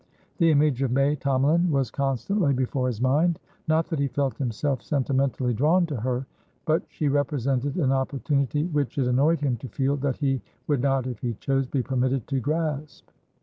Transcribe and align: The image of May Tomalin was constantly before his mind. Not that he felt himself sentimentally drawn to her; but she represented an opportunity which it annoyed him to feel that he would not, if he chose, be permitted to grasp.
The 0.39 0.49
image 0.49 0.81
of 0.81 0.89
May 0.91 1.15
Tomalin 1.15 1.69
was 1.69 1.91
constantly 1.91 2.53
before 2.53 2.87
his 2.87 2.99
mind. 2.99 3.37
Not 3.67 3.85
that 3.89 3.99
he 3.99 4.07
felt 4.07 4.35
himself 4.35 4.81
sentimentally 4.81 5.53
drawn 5.53 5.85
to 5.85 5.97
her; 5.97 6.25
but 6.65 6.81
she 6.89 7.07
represented 7.07 7.75
an 7.75 7.91
opportunity 7.91 8.63
which 8.63 8.97
it 8.97 9.05
annoyed 9.05 9.41
him 9.41 9.57
to 9.57 9.67
feel 9.69 9.97
that 9.97 10.17
he 10.17 10.41
would 10.65 10.81
not, 10.81 11.05
if 11.05 11.19
he 11.19 11.35
chose, 11.35 11.67
be 11.67 11.83
permitted 11.83 12.25
to 12.29 12.39
grasp. 12.39 13.11